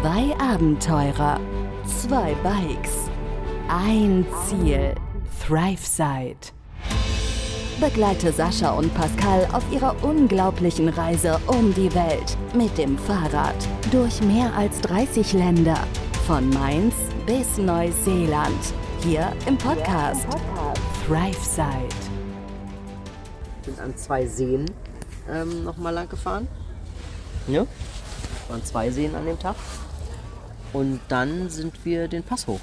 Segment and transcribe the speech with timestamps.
[0.00, 1.40] Zwei Abenteurer,
[1.84, 3.10] zwei Bikes,
[3.68, 4.94] ein Ziel,
[5.44, 6.52] ThriveSide.
[7.80, 13.56] Begleite Sascha und Pascal auf ihrer unglaublichen Reise um die Welt mit dem Fahrrad
[13.90, 15.78] durch mehr als 30 Länder,
[16.28, 16.94] von Mainz
[17.26, 18.72] bis Neuseeland,
[19.02, 20.28] hier im Podcast
[21.08, 21.88] ThriveSide.
[23.64, 24.66] Wir sind an zwei Seen
[25.28, 26.46] ähm, nochmal lang gefahren.
[27.48, 27.66] Ja.
[28.48, 29.56] Waren zwei Seen an dem Tag.
[30.72, 32.60] Und dann sind wir den Pass hoch.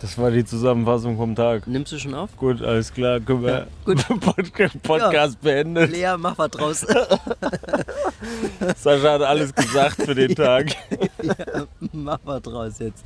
[0.00, 1.66] Das war die Zusammenfassung vom Tag.
[1.66, 2.34] Nimmst du schon auf?
[2.38, 3.20] Gut, alles klar.
[3.20, 4.02] Können wir Ja, gut.
[4.20, 5.90] Podcast, Podcast beendet.
[5.92, 6.80] Lea, mach was draus.
[8.76, 10.74] Sascha hat alles gesagt für den Tag.
[11.22, 13.04] ja, mach was draus jetzt.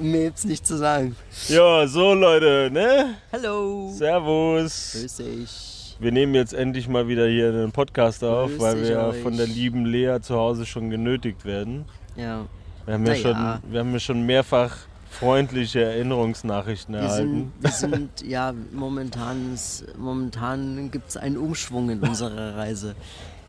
[0.00, 1.16] Mir gibt's nicht zu sagen.
[1.48, 3.16] Ja, so Leute, ne?
[3.32, 3.92] Hallo.
[3.92, 4.92] Servus.
[4.92, 5.71] Grüß dich.
[6.02, 9.22] Wir nehmen jetzt endlich mal wieder hier einen Podcast auf, Grüß weil wir euch.
[9.22, 11.84] von der lieben Lea zu Hause schon genötigt werden.
[12.16, 12.44] Ja.
[12.86, 13.60] Wir haben ja, Na schon, ja.
[13.70, 14.76] wir haben ja schon mehrfach
[15.10, 17.52] freundliche Erinnerungsnachrichten Wir erhalten.
[17.60, 22.96] sind, wir sind ja momentan, ist- momentan gibt es einen Umschwung in unserer Reise.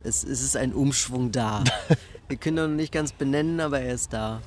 [0.04, 1.64] Es, es ist ein Umschwung da.
[2.28, 4.42] Wir können ihn noch nicht ganz benennen, aber er ist da.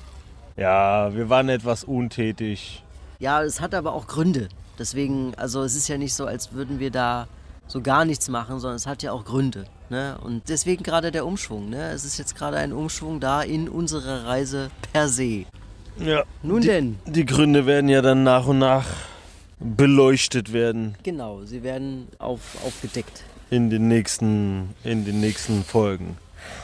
[0.55, 2.83] Ja, wir waren etwas untätig.
[3.19, 4.49] Ja, es hat aber auch Gründe.
[4.79, 7.27] Deswegen, also es ist ja nicht so, als würden wir da
[7.67, 9.65] so gar nichts machen, sondern es hat ja auch Gründe.
[9.89, 10.17] Ne?
[10.23, 11.69] Und deswegen gerade der Umschwung.
[11.69, 11.91] Ne?
[11.91, 15.45] Es ist jetzt gerade ein Umschwung da in unserer Reise per se.
[15.99, 16.23] Ja.
[16.43, 16.99] Nun die, denn.
[17.05, 18.85] Die Gründe werden ja dann nach und nach
[19.59, 23.23] beleuchtet werden Genau, sie werden auf, aufgedeckt.
[23.49, 26.17] in den nächsten, in den nächsten Folgen.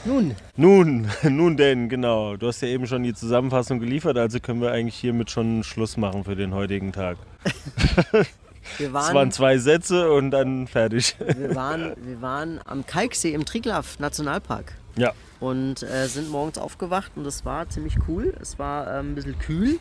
[0.05, 2.35] Nun, Nun, nun denn, genau.
[2.37, 5.97] Du hast ja eben schon die Zusammenfassung geliefert, also können wir eigentlich hiermit schon Schluss
[5.97, 7.17] machen für den heutigen Tag.
[8.78, 11.16] wir Es waren waren, zwei Sätze und dann fertig.
[11.19, 14.73] wir waren, wir waren am Kalksee im Triglav Nationalpark.
[14.95, 15.11] Ja.
[15.39, 18.33] und äh, sind morgens aufgewacht und das war ziemlich cool.
[18.39, 19.80] Es war ähm, ein bisschen kühl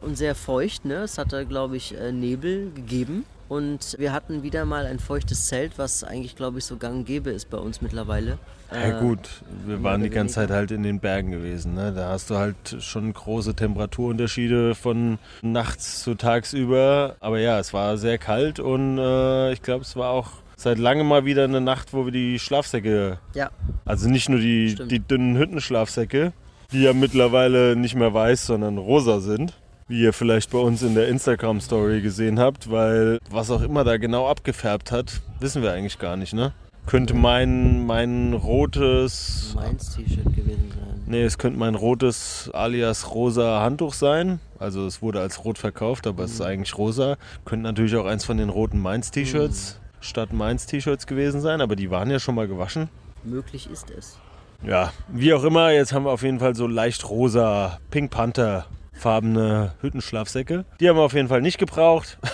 [0.00, 0.86] und sehr feucht.
[0.86, 1.02] Ne?
[1.02, 3.26] Es hatte, glaube ich, äh, Nebel gegeben.
[3.48, 7.04] Und wir hatten wieder mal ein feuchtes Zelt, was eigentlich, glaube ich, so gang und
[7.04, 8.38] gäbe ist bei uns mittlerweile.
[8.72, 10.34] Ja Äh, gut, wir waren die ganze.
[10.36, 11.74] Zeit halt in den Bergen gewesen.
[11.74, 11.92] Ne?
[11.94, 17.16] Da hast du halt schon große Temperaturunterschiede von nachts zu tagsüber.
[17.20, 21.06] Aber ja, es war sehr kalt und äh, ich glaube, es war auch seit langem
[21.06, 23.50] mal wieder eine Nacht, wo wir die Schlafsäcke, Ja,
[23.84, 24.90] also nicht nur die, Stimmt.
[24.90, 26.32] die dünnen Hüttenschlafsäcke,
[26.72, 29.52] die ja mittlerweile nicht mehr weiß, sondern rosa sind.
[29.86, 33.98] Wie ihr vielleicht bei uns in der Instagram-Story gesehen habt, weil was auch immer da
[33.98, 36.52] genau abgefärbt hat, wissen wir eigentlich gar nicht, ne?
[36.86, 41.02] Könnte mein, mein rotes meins T-Shirt gewesen sein.
[41.06, 44.40] Nee, es könnte mein rotes alias rosa Handtuch sein.
[44.58, 47.16] Also es wurde als rot verkauft, aber es ist eigentlich rosa.
[47.44, 52.10] Könnte natürlich auch eins von den roten Mainz-T-Shirts statt Mainz-T-Shirts gewesen sein, aber die waren
[52.10, 52.88] ja schon mal gewaschen.
[53.22, 54.18] Möglich ist es.
[54.66, 58.64] Ja, wie auch immer, jetzt haben wir auf jeden Fall so leicht rosa Pink Panther
[58.94, 60.64] farbene Hüttenschlafsäcke.
[60.80, 62.18] Die haben wir auf jeden Fall nicht gebraucht,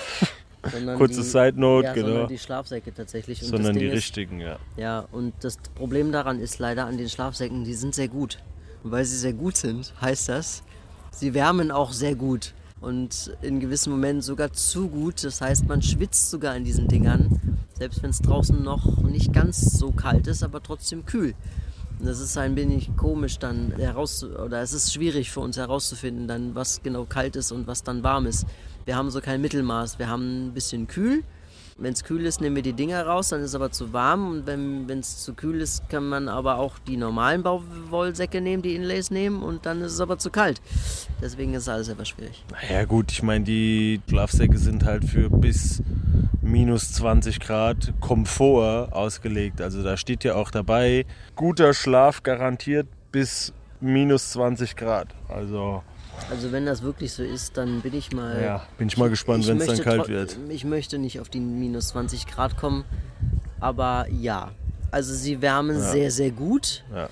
[0.71, 2.09] Sondern Kurze die, Side Note, ja, genau.
[2.09, 3.43] Sondern die Schlafsäcke tatsächlich.
[3.43, 4.59] Und sondern die ist, richtigen, ja.
[4.77, 8.39] Ja, und das Problem daran ist leider an den Schlafsäcken, die sind sehr gut.
[8.83, 10.63] Und weil sie sehr gut sind, heißt das,
[11.13, 12.53] sie wärmen auch sehr gut.
[12.81, 15.23] Und in gewissen Momenten sogar zu gut.
[15.25, 17.41] Das heißt, man schwitzt sogar in diesen Dingern.
[17.75, 21.35] Selbst wenn es draußen noch nicht ganz so kalt ist, aber trotzdem kühl.
[22.03, 26.55] Das ist ein wenig komisch dann heraus oder es ist schwierig für uns herauszufinden, dann
[26.55, 28.47] was genau kalt ist und was dann warm ist.
[28.85, 29.99] Wir haben so kein Mittelmaß.
[29.99, 31.23] Wir haben ein bisschen kühl.
[31.77, 34.31] Wenn es kühl ist, nehmen wir die Dinger raus, dann ist es aber zu warm.
[34.31, 38.75] Und wenn es zu kühl ist, kann man aber auch die normalen Baumwollsäcke nehmen, die
[38.75, 40.61] Inlays nehmen und dann ist es aber zu kalt.
[41.23, 42.45] Deswegen ist alles etwas schwierig.
[42.51, 45.83] Naja gut, ich meine, die Schlafsäcke sind halt für bis
[46.51, 49.61] minus 20 Grad Komfort ausgelegt.
[49.61, 51.07] Also da steht ja auch dabei,
[51.37, 55.09] guter Schlaf garantiert bis minus 20 Grad.
[55.29, 55.83] Also
[56.31, 58.43] Also wenn das wirklich so ist, dann bin ich mal...
[58.43, 60.37] ja, bin ich mal gespannt, wenn es dann kalt wird.
[60.49, 62.85] Ich möchte nicht auf die minus 20 Grad kommen,
[63.61, 64.51] aber ja.
[64.91, 65.83] Also sie wärmen Ja.
[65.83, 66.85] sehr, sehr gut.
[66.95, 67.09] Ja.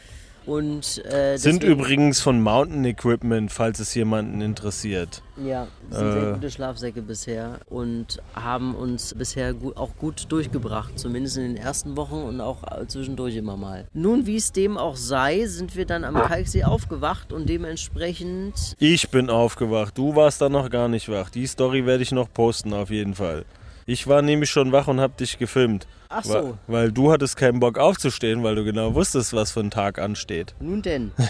[0.48, 5.22] Und, äh, Sind übrigens von Mountain Equipment, falls es jemanden interessiert.
[5.36, 6.32] Ja, sind sehr Äh.
[6.32, 11.98] gute Schlafsäcke bisher und haben uns bisher gu auch gut durchgebracht, zumindest in den ersten
[11.98, 13.86] Wochen und auch äh, zwischendurch immer mal.
[13.92, 19.10] Nun, wie es dem auch sei, sind wir dann am Kalksee aufgewacht und dementsprechend Ich
[19.10, 21.28] bin aufgewacht, du warst da noch gar nicht wach.
[21.28, 23.44] Die Story werde ich noch posten auf jeden Fall.
[23.84, 25.86] Ich war nämlich schon wach und habe dich gefilmt.
[26.08, 26.56] Ach so.
[26.66, 30.54] Weil du hattest keinen Bock aufzustehen, weil du genau wusstest, was für ein Tag ansteht.
[30.60, 31.12] nun denn.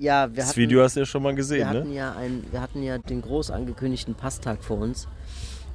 [0.00, 1.94] Ja, wir Das hatten, Video hast du ja schon mal wir gesehen, hatten ne?
[1.96, 5.08] ja ein, wir hatten ja den groß angekündigten Passtag vor uns.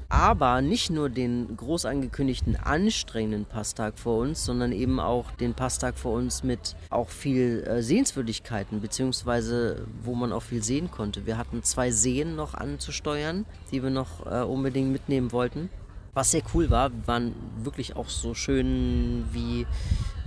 [0.07, 5.97] aber nicht nur den groß angekündigten anstrengenden Passtag vor uns, sondern eben auch den Passtag
[5.97, 11.25] vor uns mit auch viel äh, Sehenswürdigkeiten, beziehungsweise wo man auch viel sehen konnte.
[11.25, 15.69] Wir hatten zwei Seen noch anzusteuern, die wir noch äh, unbedingt mitnehmen wollten.
[16.13, 17.33] Was sehr cool war, waren
[17.63, 19.65] wirklich auch so schön wie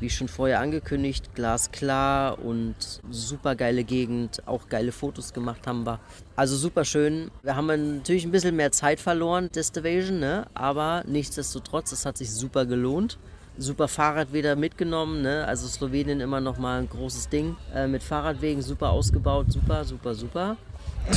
[0.00, 2.74] wie schon vorher angekündigt, glasklar und
[3.10, 6.00] super geile Gegend, auch geile Fotos gemacht haben wir.
[6.34, 7.30] Also super schön.
[7.42, 10.46] Wir haben natürlich ein bisschen mehr Zeit verloren, Destivation, ne?
[10.54, 13.18] aber nichtsdestotrotz, es hat sich super gelohnt.
[13.58, 15.46] Super Fahrrad wieder mitgenommen, ne?
[15.46, 17.56] also Slowenien immer noch mal ein großes Ding.
[17.74, 20.56] Äh, mit Fahrradwegen super ausgebaut, super, super, super.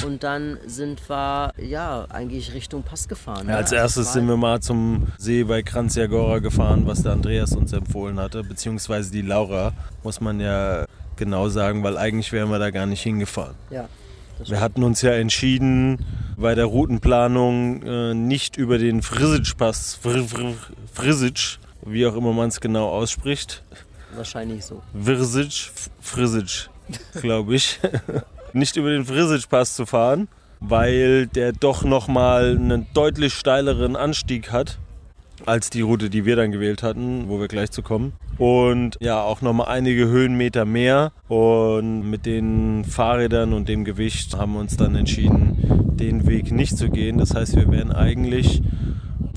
[0.06, 3.50] Und dann sind wir ja eigentlich Richtung Pass gefahren.
[3.50, 7.74] Ja, als erstes sind wir mal zum See bei Kranzjagora gefahren, was der Andreas uns
[7.74, 12.70] empfohlen hatte, beziehungsweise die Laura, muss man ja genau sagen, weil eigentlich wären wir da
[12.70, 13.56] gar nicht hingefahren.
[13.70, 13.90] Ja.
[14.46, 16.06] Wir hatten uns ja entschieden,
[16.38, 20.54] bei der Routenplanung äh, nicht über den Frisic-Pass, Fr Fr
[20.94, 23.64] Frisic, wie auch immer man es genau ausspricht.
[24.16, 24.82] Wahrscheinlich so.
[24.94, 26.70] Virsic, Frisic,
[27.22, 27.80] glaube ich.
[28.54, 30.28] nicht über den Frisic-Pass zu fahren,
[30.60, 34.78] weil der doch nochmal einen deutlich steileren Anstieg hat
[35.46, 38.14] als die Route, die wir dann gewählt hatten, wo wir gleich zu kommen.
[38.38, 41.12] Und ja, auch nochmal einige Höhenmeter mehr.
[41.28, 46.78] Und mit den Fahrrädern und dem Gewicht haben wir uns dann entschieden, den Weg nicht
[46.78, 47.18] zu gehen.
[47.18, 48.62] Das heißt, wir wären eigentlich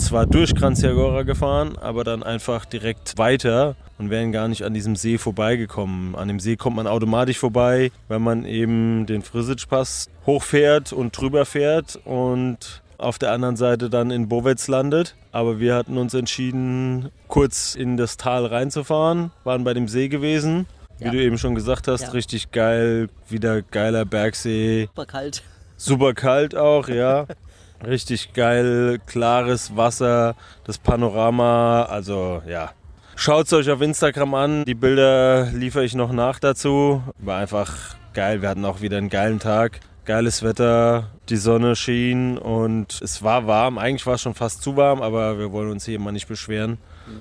[0.07, 4.97] zwar durch Kranzjagora gefahren, aber dann einfach direkt weiter und wären gar nicht an diesem
[4.97, 6.17] See vorbeigekommen.
[6.17, 11.45] An dem See kommt man automatisch vorbei, wenn man eben den Frisic-Pass hochfährt und drüber
[11.45, 15.15] fährt und auf der anderen Seite dann in Bovec landet.
[15.31, 20.67] Aber wir hatten uns entschieden, kurz in das Tal reinzufahren, waren bei dem See gewesen.
[20.99, 21.11] Wie ja.
[21.11, 22.11] du eben schon gesagt hast, ja.
[22.11, 24.87] richtig geil, wieder geiler Bergsee.
[24.87, 25.43] Super kalt.
[25.77, 27.27] Super kalt auch, ja.
[27.87, 32.73] Richtig geil, klares Wasser, das Panorama, also ja.
[33.17, 37.03] Schaut es euch auf Instagram an, die Bilder liefere ich noch nach dazu.
[37.19, 39.81] War einfach geil, wir hatten auch wieder einen geilen Tag.
[40.05, 43.79] Geiles Wetter, die Sonne schien und es war warm.
[43.79, 46.79] Eigentlich war es schon fast zu warm, aber wir wollen uns hier mal nicht beschweren.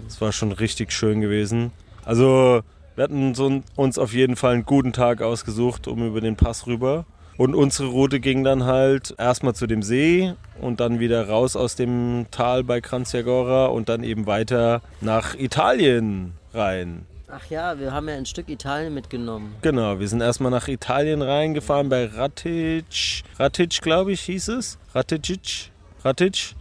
[0.07, 1.71] Es war schon richtig schön gewesen.
[2.05, 2.61] Also
[2.95, 3.33] wir hatten
[3.75, 7.05] uns auf jeden Fall einen guten Tag ausgesucht, um über den Pass rüber.
[7.37, 11.75] Und unsere Route ging dann halt erstmal zu dem See und dann wieder raus aus
[11.75, 17.05] dem Tal bei Kranzjagora und dann eben weiter nach Italien rein.
[17.33, 19.55] Ach ja, wir haben ja ein Stück Italien mitgenommen.
[19.61, 23.23] Genau, wir sind erstmal nach Italien reingefahren bei Ratic.
[23.39, 24.77] Ratic, glaube ich, hieß es.
[24.93, 25.71] Raticic.
[26.03, 26.55] Ratic.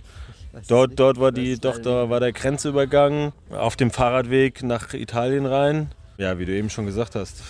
[0.68, 5.90] Dort, dort war die, doch, da war der Grenzübergang auf dem Fahrradweg nach Italien rein.
[6.18, 7.42] Ja, wie du eben schon gesagt hast,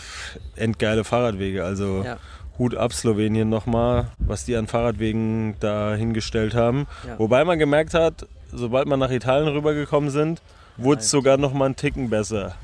[0.57, 1.65] endgeile Fahrradwege.
[1.65, 2.19] Also ja.
[2.61, 6.87] Hut ab Slowenien nochmal, was die an Fahrradwegen da hingestellt haben.
[7.07, 7.19] Ja.
[7.19, 10.43] Wobei man gemerkt hat, sobald man nach Italien rübergekommen sind,
[10.77, 12.55] wurde es sogar noch mal einen Ticken besser.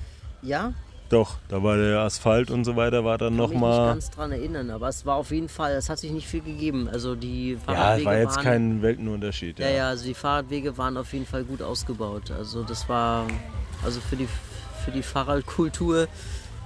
[0.43, 0.75] Ja?
[1.09, 3.71] Doch, da war der Asphalt und so weiter, war dann nochmal.
[3.71, 6.11] Ich kann mich ganz dran erinnern, aber es war auf jeden Fall, es hat sich
[6.11, 6.91] nicht viel gegeben.
[6.93, 8.05] Also die Fahrradwege.
[8.05, 9.59] Ja, war jetzt waren, kein Weltenunterschied.
[9.61, 9.69] Ja.
[9.69, 12.33] ja, ja, also die Fahrradwege waren auf jeden Fall gut ausgebaut.
[12.33, 13.27] Also das war,
[13.83, 14.29] also für die,
[14.85, 16.07] für die Fahrradkultur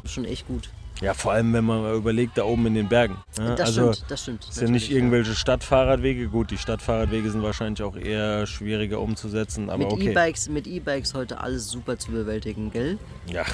[0.05, 0.71] schon echt gut.
[1.01, 3.17] Ja, vor allem, wenn man überlegt, da oben in den Bergen.
[3.39, 4.47] Ja, das also, stimmt, das stimmt.
[4.49, 5.37] Es sind nicht irgendwelche ja.
[5.37, 6.29] Stadtfahrradwege.
[6.29, 10.11] Gut, die Stadtfahrradwege sind wahrscheinlich auch eher schwieriger umzusetzen, aber mit okay.
[10.11, 12.99] E-Bikes, mit E-Bikes heute alles super zu bewältigen, gell?
[13.27, 13.45] Ja,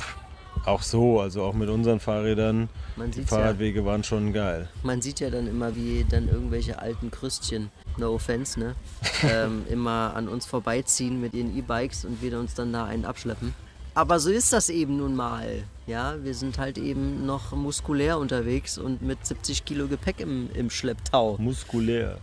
[0.64, 2.68] auch so, also auch mit unseren Fahrrädern.
[2.96, 4.68] die Fahrradwege ja, waren schon geil.
[4.82, 8.74] Man sieht ja dann immer, wie dann irgendwelche alten Krüstchen, no offense, ne,
[9.22, 13.54] ähm, immer an uns vorbeiziehen mit ihren E-Bikes und wir uns dann da einen abschleppen.
[13.96, 15.64] Aber so ist das eben nun mal.
[15.86, 20.68] Ja, wir sind halt eben noch muskulär unterwegs und mit 70 Kilo Gepäck im, im
[20.68, 21.36] Schlepptau.
[21.38, 22.18] Muskulär.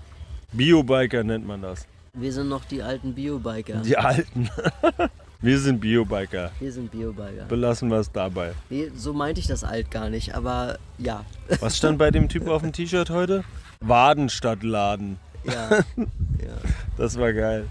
[0.51, 1.87] Biobiker nennt man das.
[2.13, 3.77] Wir sind noch die alten Biobiker.
[3.77, 4.51] Die alten.
[5.41, 6.51] wir sind Biobiker.
[6.59, 7.45] Wir sind Biobiker.
[7.49, 8.51] Belassen wir es dabei.
[8.69, 11.25] Nee, so meinte ich das alt gar nicht, aber ja.
[11.59, 13.43] Was stand bei dem Typ auf dem T-Shirt heute?
[13.79, 15.17] Waden statt Laden.
[15.43, 15.71] Ja.
[15.97, 16.55] ja.
[16.97, 17.65] Das war geil.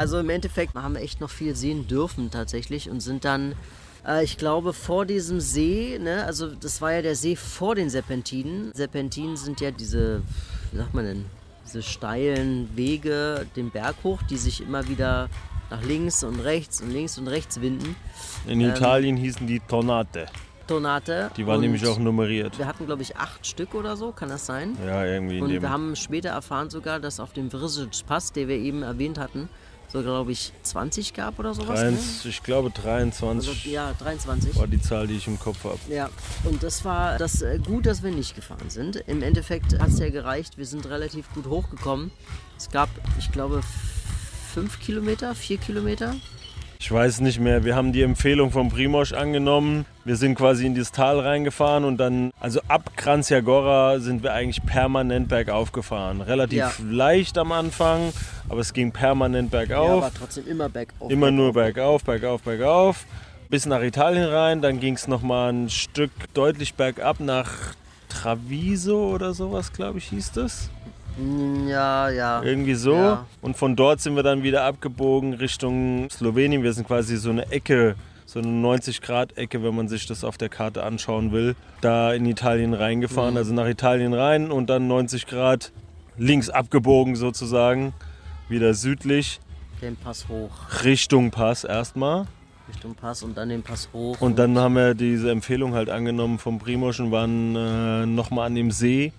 [0.00, 3.54] Also im Endeffekt haben wir echt noch viel sehen dürfen tatsächlich und sind dann,
[4.08, 7.90] äh, ich glaube, vor diesem See, ne, also das war ja der See vor den
[7.90, 8.72] Serpentinen.
[8.72, 10.22] Serpentinen sind ja diese,
[10.72, 11.24] wie sagt man denn,
[11.66, 15.28] diese steilen Wege den Berg hoch, die sich immer wieder
[15.68, 17.94] nach links und rechts und links und rechts winden.
[18.46, 20.28] In ähm, Italien hießen die Tornate.
[20.66, 21.30] Tornate.
[21.36, 22.56] Die waren nämlich auch nummeriert.
[22.56, 24.78] Wir hatten, glaube ich, acht Stück oder so, kann das sein?
[24.86, 25.42] Ja, irgendwie.
[25.42, 29.18] Und wir haben später erfahren sogar, dass auf dem Vrisic Pass, den wir eben erwähnt
[29.18, 29.50] hatten,
[29.92, 31.80] so glaube ich 20 gab oder sowas.
[31.80, 32.30] 23, ne?
[32.30, 33.50] Ich glaube 23.
[33.50, 34.56] Also, ja, 23.
[34.56, 35.78] War die Zahl, die ich im Kopf habe.
[35.88, 36.10] Ja,
[36.44, 38.96] und das war das äh, gut, dass wir nicht gefahren sind.
[39.06, 42.10] Im Endeffekt hat es ja gereicht, wir sind relativ gut hochgekommen.
[42.56, 43.62] Es gab, ich glaube,
[44.52, 46.14] fünf Kilometer, vier Kilometer.
[46.82, 47.62] Ich weiß nicht mehr.
[47.62, 49.84] Wir haben die Empfehlung von Primosch angenommen.
[50.06, 54.64] Wir sind quasi in das Tal reingefahren und dann, also ab Kranzjagora sind wir eigentlich
[54.64, 56.22] permanent bergauf gefahren.
[56.22, 56.72] Relativ Ja.
[56.82, 58.14] leicht am Anfang,
[58.48, 60.04] aber es ging permanent Ja, bergauf.
[60.04, 61.10] aber trotzdem immer bergauf.
[61.10, 63.04] Immer nur bergauf, bergauf, bergauf.
[63.50, 64.62] Bis nach Italien rein.
[64.62, 67.50] Dann ging es nochmal ein Stück deutlich bergab nach
[68.08, 70.70] Traviso oder sowas, glaube ich, hieß das.
[71.68, 72.42] Ja, ja.
[72.42, 72.94] Irgendwie so.
[72.94, 73.26] Ja.
[73.42, 76.62] Und von dort sind wir dann wieder abgebogen Richtung Slowenien.
[76.62, 77.96] Wir sind quasi so eine Ecke,
[78.26, 82.74] so eine 90-Grad-Ecke, wenn man sich das auf der Karte anschauen will, da in Italien
[82.74, 83.32] reingefahren.
[83.32, 83.38] Mhm.
[83.38, 85.72] Also nach Italien rein und dann 90 Grad
[86.16, 87.92] links abgebogen sozusagen.
[88.48, 89.40] Wieder südlich,
[89.80, 90.50] Den Pass hoch,
[90.84, 92.26] Richtung Pass erstmal.
[92.68, 94.20] Richtung Pass und dann den Pass hoch.
[94.20, 98.54] Und dann haben wir diese Empfehlung halt angenommen vom Primosch und waren äh, nochmal an
[98.54, 99.12] dem See,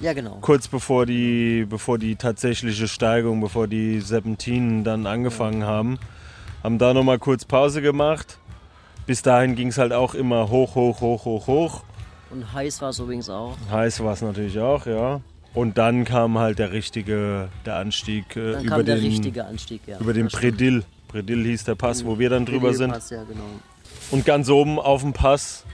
[0.00, 0.38] Ja, genau.
[0.40, 5.98] kurz bevor die, bevor die tatsächliche Steigung, bevor die Serpentinen dann angefangen haben.
[6.62, 8.38] Haben da nochmal kurz Pause gemacht.
[9.06, 11.82] Bis dahin ging es halt auch immer hoch, hoch, hoch, hoch, hoch.
[12.30, 13.56] Und heiß war es übrigens auch.
[13.70, 15.20] Heiß war es natürlich auch, ja.
[15.52, 19.44] Und dann kam halt der richtige, der Anstieg äh, Dann über, kam der den, richtige
[19.44, 19.98] Anstieg, ja.
[19.98, 20.28] über den.
[20.28, 20.84] Predil.
[21.08, 22.92] Predil hieß der Pass, wo wir dann drüber sind.
[22.92, 23.42] Pass, ja, genau.
[24.12, 25.64] Und ganz oben auf dem Pass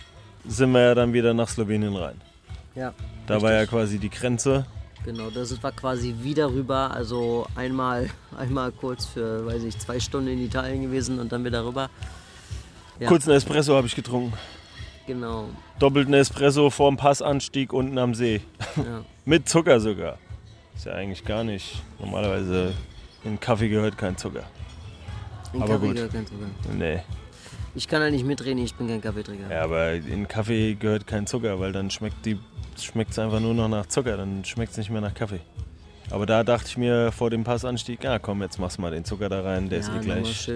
[0.47, 2.19] sind wir ja dann wieder nach Slowenien rein.
[2.75, 2.95] Ja,
[3.27, 4.67] Da war ja quasi die Grenze.
[5.05, 5.31] genau.
[5.31, 6.91] Da sind wir quasi wieder rüber.
[6.93, 11.65] Also einmal, einmal kurz für, weiß ich, zwei Stunden in Italien gewesen und dann wieder
[11.65, 11.91] rüber.
[12.99, 13.09] Ja.
[13.09, 14.33] Kurz einen Espresso habe ich getrunken.
[15.07, 15.49] Genau.
[15.79, 18.41] Doppelten Espresso vorm Passanstieg unten am See.
[18.77, 19.03] Ja.
[19.25, 20.19] Mit Zucker sogar.
[20.77, 21.83] Ist ja eigentlich gar nicht.
[21.99, 22.75] Normalerweise
[23.25, 24.45] in Kaffee gehört kein Zucker.
[25.53, 25.95] In Aber Kaffee gut.
[25.97, 26.47] gehört kein Zucker.
[26.77, 27.01] Nee.
[27.75, 29.51] Ich kann da nicht mitreden, ich bin kein Kaffeetrinker.
[29.53, 32.39] Ja, aber in Kaffee gehört kein Zucker, weil dann schmeckt die
[32.85, 35.41] schmeckt einfach nur noch nach Zucker, dann schmeckt es nicht mehr nach Kaffee.
[36.11, 39.05] Aber da dachte ich mir vor dem Passanstieg, ja komm, jetzt machst du mal den
[39.05, 40.51] Zucker da rein, der ist eh gleich.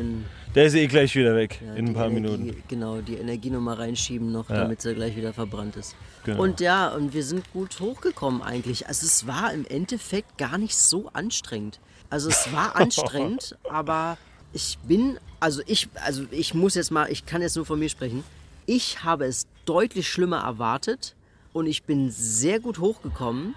[0.54, 2.62] Der ist eh gleich wieder weg ja, in ein paar Energie, Minuten.
[2.68, 4.58] Genau, die Energie nochmal reinschieben noch, Ja.
[4.58, 5.96] damit sie gleich wieder verbrannt ist.
[6.24, 6.42] Genau.
[6.42, 8.86] Und ja, und wir sind gut hochgekommen eigentlich.
[8.86, 11.80] Also es war im Endeffekt gar nicht so anstrengend.
[12.10, 14.18] Also es war anstrengend, aber
[14.52, 17.88] ich bin, also ich, also ich muss jetzt mal, ich kann jetzt nur von mir
[17.88, 18.22] sprechen.
[18.66, 21.16] Ich habe es deutlich schlimmer erwartet
[21.52, 23.54] und ich bin sehr gut hochgekommen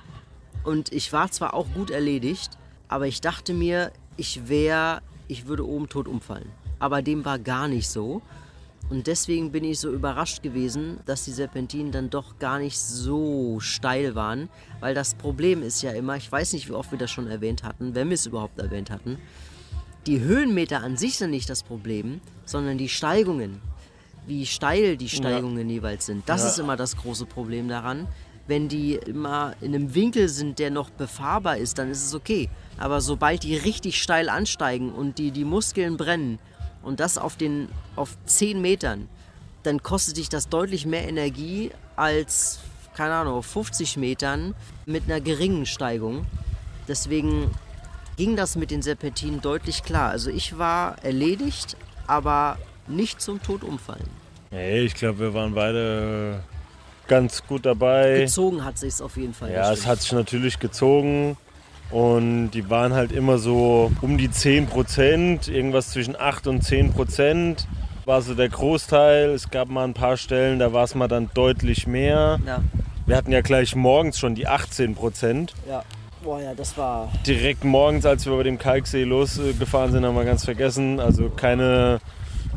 [0.63, 2.57] und ich war zwar auch gut erledigt,
[2.87, 6.51] aber ich dachte mir, ich wäre, ich würde oben tot umfallen.
[6.79, 8.21] Aber dem war gar nicht so.
[8.89, 13.59] Und deswegen bin ich so überrascht gewesen, dass die Serpentinen dann doch gar nicht so
[13.59, 14.49] steil waren.
[14.81, 17.63] Weil das Problem ist ja immer, ich weiß nicht, wie oft wir das schon erwähnt
[17.63, 19.17] hatten, wenn wir es überhaupt erwähnt hatten,
[20.05, 23.61] die Höhenmeter an sich sind nicht das Problem, sondern die Steigungen.
[24.25, 26.27] Wie steil die Steigungen jeweils sind.
[26.27, 26.47] Das Ja.
[26.49, 28.07] ist immer das große Problem daran.
[28.47, 32.49] Wenn die immer in einem Winkel sind, der noch befahrbar ist, dann ist es okay.
[32.77, 36.39] Aber sobald die richtig steil ansteigen und die, die Muskeln brennen
[36.81, 39.07] und das auf, den, auf 10 Metern,
[39.63, 42.59] dann kostet dich das deutlich mehr Energie als,
[42.95, 46.25] keine Ahnung, auf 50 Metern mit einer geringen Steigung.
[46.87, 47.49] Deswegen
[48.17, 50.09] ging das mit den Serpentinen deutlich klar.
[50.09, 51.77] Also ich war erledigt,
[52.07, 54.09] aber nicht zum Tod umfallen.
[54.51, 58.19] Nee, ich glaube, wir waren beide äh, ganz gut dabei.
[58.19, 59.51] Gezogen hat sich's auf jeden Fall.
[59.51, 61.37] Ja, es hat sich natürlich gezogen
[61.89, 66.93] und die waren halt immer so um die 10 Prozent, irgendwas zwischen 8 und 10
[66.93, 67.67] Prozent
[68.05, 69.29] war so der Großteil.
[69.29, 72.39] Es gab mal ein paar Stellen, da war es mal dann deutlich mehr.
[72.45, 72.61] Ja,
[73.05, 75.53] Wir hatten ja gleich morgens schon die 18 Prozent.
[75.67, 75.83] ja.
[76.23, 77.11] Boah, ja, das war.
[77.27, 81.01] Direkt morgens, als wir über dem Kalksee losgefahren sind, haben wir ganz vergessen.
[81.01, 81.99] Also keine,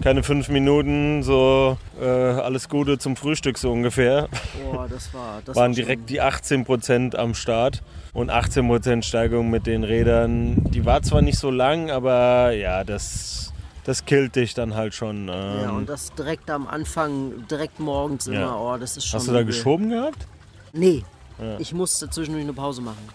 [0.03, 4.29] keine fünf Minuten, so äh, alles Gute zum Frühstück so ungefähr.
[4.71, 5.41] Boah, das war.
[5.45, 10.57] Das waren war direkt die 18% am Start und 18% Steigung mit den Rädern.
[10.71, 13.53] Die war zwar nicht so lang, aber ja, das,
[13.85, 15.29] das killt dich dann halt schon.
[15.29, 18.33] Ja, Ähm, und das direkt am Anfang, direkt morgens Ja.
[18.35, 18.61] immer.
[18.61, 19.19] Oh, das ist schon.
[19.19, 19.53] hast du da übel.
[19.55, 20.26] geschoben gehabt?
[20.73, 21.05] Nee.
[21.41, 21.59] Ja.
[21.59, 23.09] Ich musste zwischendurch eine Pause machen.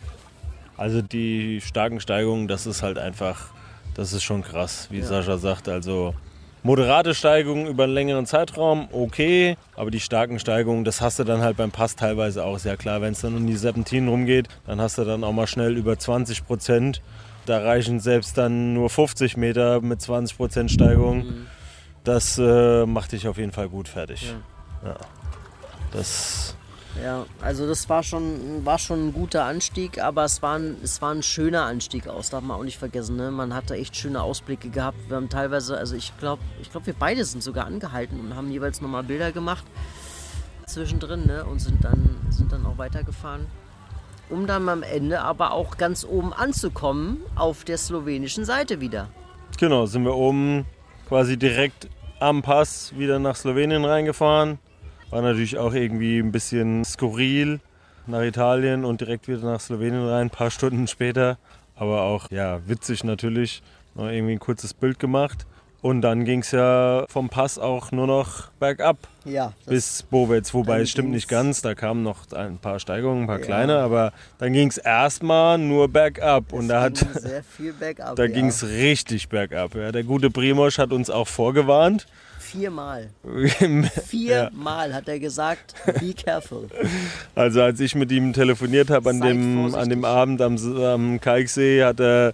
[0.77, 3.49] Also die starken Steigungen, das ist halt einfach,
[3.93, 5.05] das ist schon krass, wie Ja.
[5.05, 5.67] Sascha sagt.
[5.69, 6.15] Also
[6.63, 11.41] moderate Steigungen über einen längeren Zeitraum, okay, aber die starken Steigungen, das hast du dann
[11.41, 13.01] halt beim Pass teilweise auch sehr klar.
[13.01, 15.97] Wenn es dann um die Serpentinen rumgeht, dann hast du dann auch mal schnell über
[15.97, 17.01] 20 Prozent.
[17.45, 21.17] Da reichen selbst dann nur 50 Meter mit 20 Prozent Steigung.
[21.25, 21.47] Mhm.
[22.03, 24.33] Das äh, macht dich auf jeden Fall gut fertig.
[24.83, 24.95] Ja.
[25.91, 26.55] Das,
[27.01, 31.01] Ja, also das war schon, war schon ein guter Anstieg, aber es war ein, es
[31.01, 33.15] war ein schöner Anstieg aus, darf man auch nicht vergessen.
[33.15, 33.31] Ne?
[33.31, 34.97] Man hatte echt schöne Ausblicke gehabt.
[35.07, 38.51] Wir haben teilweise, also ich glaube, ich glaub, wir beide sind sogar angehalten und haben
[38.51, 39.63] jeweils nochmal Bilder gemacht
[40.65, 41.45] zwischendrin ne?
[41.45, 43.47] und sind dann, sind dann auch weitergefahren.
[44.29, 49.09] um dann am Ende aber auch ganz oben anzukommen auf der slowenischen Seite wieder.
[49.57, 50.65] Genau, sind wir oben
[51.07, 54.59] quasi direkt am Pass wieder nach Slowenien reingefahren.
[55.11, 57.59] War natürlich auch irgendwie ein bisschen skurril
[58.07, 61.37] nach Italien und direkt wieder nach Slowenien rein, ein paar Stunden später.
[61.75, 63.61] Aber auch, ja, witzig natürlich.
[63.93, 65.45] Noch irgendwie ein kurzes Bild gemacht.
[65.81, 70.53] Und dann ging es ja vom Pass auch nur noch bergab Ja, bis Bowetz.
[70.53, 73.45] Wobei es stimmt nicht ganz, da kamen noch ein paar Steigungen, ein paar Ja.
[73.45, 73.79] kleine.
[73.79, 76.53] Aber dann ging es erstmal nur bergab.
[76.53, 78.15] Und da hat sehr viel bergab.
[78.15, 78.29] da ja.
[78.31, 79.73] ging es richtig bergab.
[79.75, 79.91] Ja.
[79.91, 82.05] Der gute Primosch hat uns auch vorgewarnt.
[82.51, 83.09] Viermal.
[83.23, 83.83] ja.
[84.07, 86.67] Viermal hat er gesagt, be careful.
[87.35, 89.81] Also als ich mit ihm telefoniert habe an Seid dem, vorsichtig.
[89.81, 92.33] an dem Abend am, am Kalksee, hat er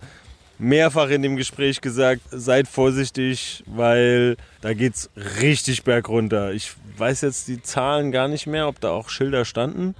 [0.60, 5.10] mehrfach in dem Gespräch gesagt, seid vorsichtig, weil da geht's
[5.42, 6.52] richtig bergunter.
[6.54, 9.96] Ich weiß jetzt die Zahlen gar nicht mehr, ob da auch Schilder standen.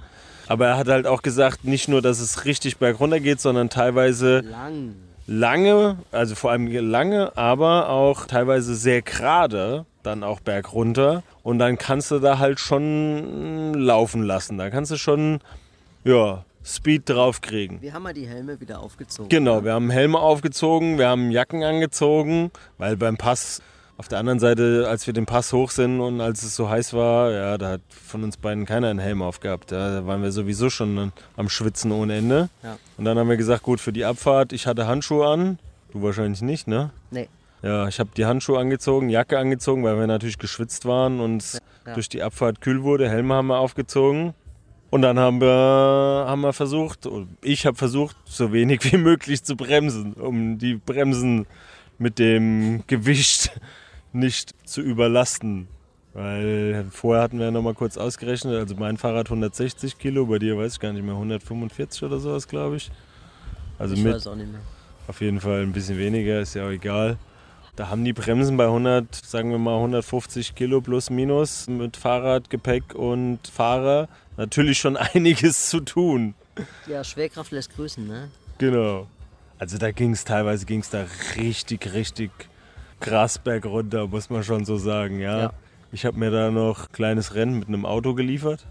[0.48, 4.40] Aber er hat halt auch gesagt, nicht nur, dass es richtig bergunter geht, sondern teilweise
[4.40, 4.94] Lang.
[5.28, 11.22] Lange, also vor allem lange, aber auch teilweise sehr gerade, dann auch bergunter.
[11.44, 14.58] Und dann kannst du da halt schon laufen lassen.
[14.58, 15.40] Da kannst du schon,
[16.04, 17.80] ja, Speed draufkriegen.
[17.80, 19.28] Wir haben mal die Helme wieder aufgezogen.
[19.28, 23.62] Genau, wir haben Helme aufgezogen, wir haben Jacken angezogen, weil beim Pass
[23.98, 26.94] auf der anderen Seite, als wir den Pass hoch sind und als es so heiß
[26.94, 29.72] war, ja, da hat von uns beiden keiner einen Helm aufgehabt.
[29.72, 32.48] Ja, da waren wir sowieso schon am Schwitzen ohne Ende.
[32.62, 32.78] Ja.
[32.96, 35.58] Und dann haben wir gesagt, gut, für die Abfahrt, ich hatte Handschuhe an,
[35.92, 36.90] du wahrscheinlich nicht, ne?
[37.10, 37.28] Nee.
[37.62, 41.60] Ja, ich habe die Handschuhe angezogen, Jacke angezogen, weil wir natürlich geschwitzt waren und es
[41.84, 41.94] Ja.
[41.94, 43.08] durch die Abfahrt kühl wurde.
[43.10, 44.34] Helme haben wir aufgezogen.
[44.90, 47.08] Und dann haben wir, haben wir versucht,
[47.42, 51.46] ich habe versucht, so wenig wie möglich zu bremsen, um die Bremsen
[51.98, 53.50] mit dem Gewicht
[54.12, 55.68] nicht zu überlasten.
[56.14, 60.56] Weil vorher hatten wir noch mal kurz ausgerechnet, also mein Fahrrad 160 Kilo, bei dir
[60.56, 62.90] weiß ich gar nicht mehr, 145 oder sowas, glaube ich.
[63.78, 64.60] Also Ich mit weiß auch nicht mehr.
[65.06, 67.18] auf jeden Fall ein bisschen weniger, ist ja auch egal.
[67.76, 72.50] Da haben die Bremsen bei 100, sagen wir mal 150 Kilo plus minus mit Fahrrad,
[72.50, 76.34] Gepäck und Fahrer natürlich schon einiges zu tun.
[76.88, 78.30] Ja, Schwerkraft lässt grüßen, ne?
[78.56, 79.06] Genau.
[79.60, 81.04] Also da ging es teilweise ging's da
[81.36, 82.32] richtig, richtig
[83.00, 85.38] krass bergunter, muss man schon so sagen, ja.
[85.38, 85.52] Ja.
[85.90, 88.66] Ich habe mir da noch ein kleines Rennen mit einem Auto geliefert.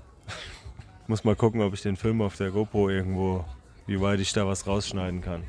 [1.08, 3.46] muss mal gucken, ob ich den Film auf der GoPro irgendwo,
[3.88, 5.44] wie weit ich da was rausschneiden kann.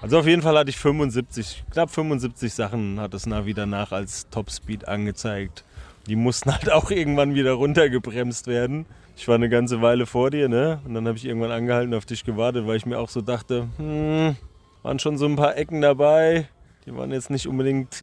[0.00, 4.28] Also auf jeden Fall hatte ich 75, knapp 75 Sachen hat das Navi danach als
[4.30, 5.64] Topspeed angezeigt.
[6.08, 8.86] Die mussten halt auch irgendwann wieder runtergebremst werden.
[9.16, 10.80] Ich war eine ganze Weile vor dir, ne?
[10.84, 13.68] Und dann habe ich irgendwann angehalten, auf dich gewartet, weil ich mir auch so dachte,
[13.76, 14.34] hm,
[14.82, 16.48] waren schon so ein paar Ecken dabei.
[16.84, 18.02] Die waren jetzt nicht unbedingt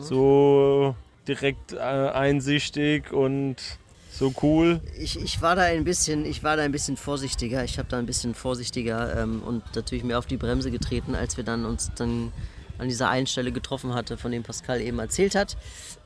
[0.00, 0.94] so
[1.26, 3.56] direkt äh, einsichtig und
[4.10, 4.80] so cool.
[4.98, 7.64] Ich, ich war da ein bisschen, ich war da ein bisschen vorsichtiger.
[7.64, 11.36] Ich habe da ein bisschen vorsichtiger ähm, und natürlich mehr auf die Bremse getreten, als
[11.36, 12.32] wir dann uns dann
[12.78, 15.56] an dieser einen Stelle getroffen hatte, von dem Pascal eben erzählt hat,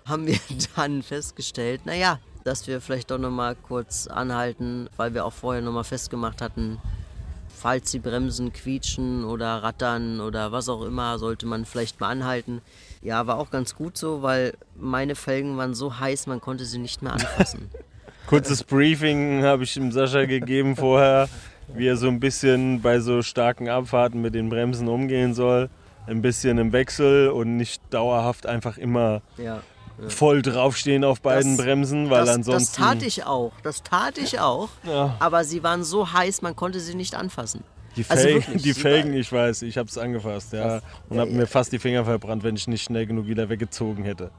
[0.04, 0.38] haben wir
[0.76, 5.62] dann festgestellt, naja, dass wir vielleicht doch noch mal kurz anhalten, weil wir auch vorher
[5.62, 6.78] noch mal festgemacht hatten,
[7.56, 12.60] falls die Bremsen quietschen oder rattern oder was auch immer, sollte man vielleicht mal anhalten.
[13.02, 16.78] Ja, war auch ganz gut so, weil meine Felgen waren so heiß, man konnte sie
[16.78, 17.70] nicht mehr anfassen.
[18.26, 21.28] Kurzes Briefing habe ich dem Sascha gegeben vorher,
[21.68, 25.70] wie er so ein bisschen bei so starken Abfahrten mit den Bremsen umgehen soll.
[26.06, 29.62] Ein bisschen im Wechsel und nicht dauerhaft einfach immer Ja.
[30.08, 32.80] Voll draufstehen auf beiden Das- Bremsen, weil das, ansonsten.
[32.82, 33.52] Das tat ich auch.
[33.62, 34.68] Das tat ich auch.
[34.84, 35.16] Ja.
[35.18, 37.64] Aber sie waren so heiß, man konnte sie nicht anfassen.
[37.96, 40.80] Die, Also Felgen, wirklich, die Felgen, ich weiß, ich habe es angefasst, ja.
[41.08, 44.30] Und habe mir fast die Finger verbrannt, wenn ich nicht schnell genug wieder weggezogen hätte.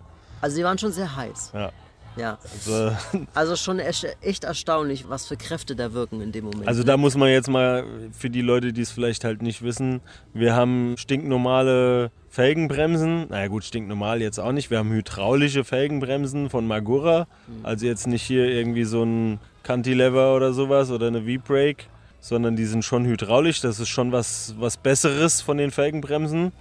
[0.42, 1.52] Also sie waren schon sehr heiß.
[1.56, 1.72] Ja.
[2.18, 2.38] Ja.
[2.54, 2.96] Also,
[3.34, 6.68] Also schon echt erstaunlich, was für Kräfte da wirken in dem Moment.
[6.68, 10.02] also da muss man jetzt mal, für die Leute, die es vielleicht halt nicht wissen,
[10.34, 13.28] wir haben stinknormale Felgenbremsen.
[13.30, 14.70] Naja gut, stinknormal jetzt auch nicht.
[14.70, 17.28] Wir haben hydraulische Felgenbremsen von Magura.
[17.64, 21.86] Also jetzt nicht hier irgendwie so ein Cantilever oder sowas oder eine V-Brake,
[22.20, 23.62] sondern die sind schon hydraulisch.
[23.62, 26.52] Das ist schon was, was Besseres von den Felgenbremsen.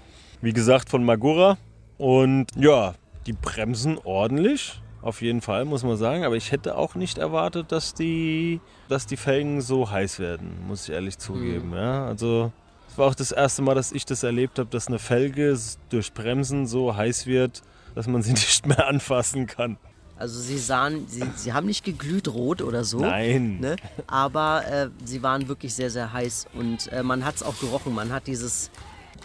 [0.41, 1.59] Wie gesagt, von Magura.
[1.99, 2.95] Und ja,
[3.27, 4.81] die bremsen ordentlich.
[5.07, 6.25] Auf jeden Fall, muss man sagen.
[6.25, 10.89] Aber ich hätte auch nicht erwartet, dass die, dass die Felgen so heiß werden, muss
[10.89, 11.73] ich ehrlich zugeben.
[11.73, 12.51] Ja, also,
[12.89, 15.57] es war auch das erste Mal, dass ich das erlebt habe, dass eine Felge
[15.91, 17.63] durch Bremsen so heiß wird,
[17.95, 19.77] dass man sie nicht mehr anfassen kann.
[20.19, 22.99] Also sie sahen, sie, sie haben nicht geglüht rot oder so.
[22.99, 23.61] Nein.
[23.61, 23.77] Ne?
[24.09, 27.95] Aber äh, sie waren wirklich sehr, sehr heiß und äh, man hat es auch gerochen.
[27.95, 28.73] Man hat dieses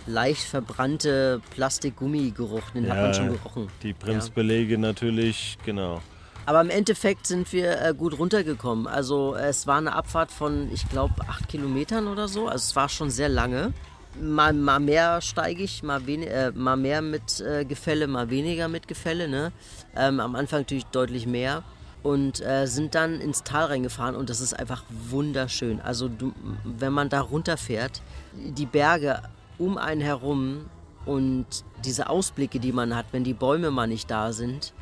[0.07, 3.67] leicht verbrannte Plastikgummi-Geruch, den hat man schon gerochen.
[3.83, 6.01] Die Bremsbeläge natürlich, genau.
[6.45, 8.87] Aber im Endeffekt sind wir äh, gut runtergekommen.
[8.87, 11.29] Also es war eine Abfahrt von, ich glaube, äh, es war eine Abfahrt von, ich
[11.29, 12.47] glaube, acht Kilometern oder so.
[12.47, 13.73] Also es war schon sehr lange.
[14.19, 18.87] Mal, mal mehr steige ich, mal, äh, mal mehr mit äh, Gefälle, mal weniger mit
[18.87, 19.27] Gefälle.
[19.27, 19.51] Ne?
[19.95, 21.63] Ähm, am Anfang natürlich deutlich mehr.
[22.03, 25.79] Und äh, sind dann ins Tal reingefahren und das ist einfach wunderschön.
[25.79, 26.33] Also du,
[26.63, 28.01] wenn man da runterfährt,
[28.33, 29.21] die Berge
[29.61, 30.65] um einen herum
[31.05, 31.45] und
[31.85, 34.73] diese Ausblicke, die man hat, wenn die Bäume mal nicht da sind,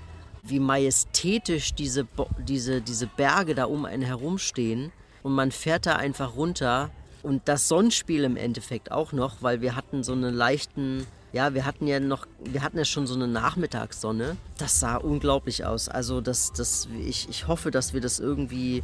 [0.41, 2.07] wie majestätisch diese,
[2.39, 6.89] diese, diese Berge da um einen herumstehen und man fährt da einfach runter
[7.23, 11.65] und das Sonnenspiel im Endeffekt auch noch, weil wir hatten so einen leichten, ja, wir
[11.65, 14.37] hatten ja noch, wir hatten ja schon so eine Nachmittagssonne.
[14.57, 15.89] Das sah unglaublich aus.
[15.89, 18.83] Also das, das, ich, ich hoffe, dass wir das irgendwie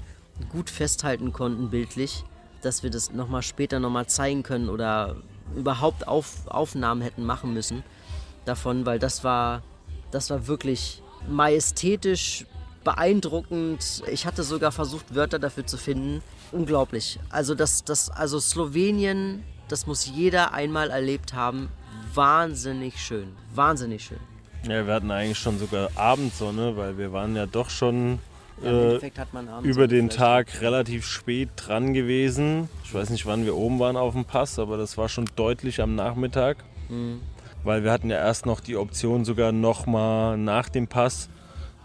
[0.50, 2.26] gut festhalten konnten bildlich,
[2.62, 5.16] dass wir das nochmal später nochmal zeigen können oder
[5.56, 7.84] überhaupt auf, Aufnahmen hätten machen müssen
[8.46, 9.62] davon, weil das war,
[10.12, 12.46] das war wirklich majestätisch,
[12.84, 14.04] beeindruckend.
[14.12, 16.22] Ich hatte sogar versucht, Wörter dafür zu finden.
[16.52, 17.20] Unglaublich.
[17.30, 21.70] Also das, das, also Slowenien, das muss jeder einmal erlebt haben.
[22.14, 23.36] Wahnsinnig schön.
[23.54, 24.20] Wahnsinnig schön.
[24.64, 28.20] Ja, wir hatten eigentlich schon sogar Abendsonne, weil wir waren ja doch schon
[28.64, 29.12] Ja, äh,
[29.64, 32.70] über den Tag relativ spät dran gewesen.
[32.86, 35.82] Ich weiß nicht, wann wir oben waren auf dem Pass, aber das war schon deutlich
[35.82, 36.58] am Nachmittag.
[36.90, 37.20] Mhm.
[37.64, 41.30] Weil wir hatten ja erst noch die Option, sogar nochmal nach dem Pass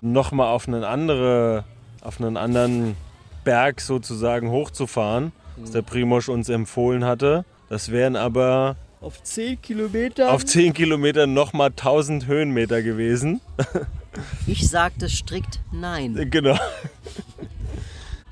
[0.00, 1.64] nochmal auf einen andere,
[2.02, 2.96] auf einen anderen
[3.44, 5.62] Berg sozusagen hochzufahren, Mhm.
[5.62, 7.44] was der Primosch uns empfohlen hatte.
[7.68, 10.33] Das wären aber Auf 10 Kilometer?
[10.33, 13.40] auf 10 Kilometer nochmal 1000 Höhenmeter gewesen.
[14.46, 16.29] Ich sagte strikt nein.
[16.31, 16.59] Genau.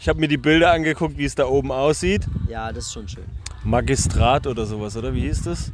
[0.01, 2.27] Ich habe mir die Bilder angeguckt, wie es da oben aussieht.
[2.49, 3.25] Ja, das ist schon schön.
[3.65, 5.13] Magistrat oder sowas, oder?
[5.13, 5.73] Wie hieß das?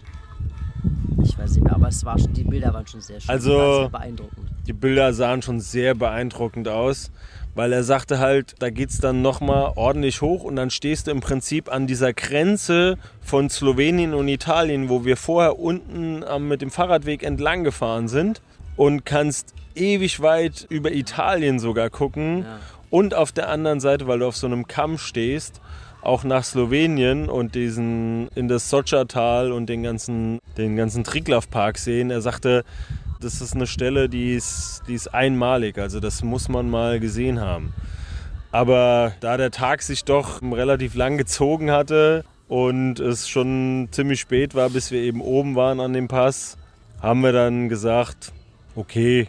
[1.23, 3.31] Ich weiß nicht mehr, aber es war schon, die Bilder waren schon sehr schön.
[3.31, 4.51] Also- sehr beeindruckend.
[4.67, 7.11] Die Bilder sahen schon sehr beeindruckend aus,
[7.55, 11.21] weil er sagte halt, da geht's dann nochmal ordentlich hoch und dann stehst du im
[11.21, 17.23] Prinzip an dieser Grenze von Slowenien und Italien, wo wir vorher unten mit dem Fahrradweg
[17.23, 18.41] entlang gefahren sind
[18.77, 22.59] und kannst ewig weit über Italien sogar gucken Ja.
[22.91, 25.61] und auf der anderen Seite, weil du auf so einem Kamm stehst,
[26.03, 32.11] auch nach Slowenien und diesen in das Socha-Tal und den ganzen, den ganzen Triglav-Park sehen.
[32.11, 32.65] Er sagte,
[33.21, 37.41] das ist eine Stelle, die ist, die ist einmalig, also das muss man mal gesehen
[37.41, 37.73] haben.
[38.53, 44.55] Aber da der Tag sich doch relativ lang gezogen hatte und es schon ziemlich spät
[44.55, 46.57] war, bis wir eben oben waren an dem Pass,
[47.01, 48.33] haben wir dann gesagt,
[48.77, 49.29] okay.